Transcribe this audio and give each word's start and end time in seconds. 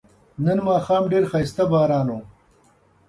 نن 0.45 0.57
ماښام 0.67 1.03
ډیر 1.11 1.23
خایسته 1.31 1.63
باران 1.71 2.07
و 2.11 2.17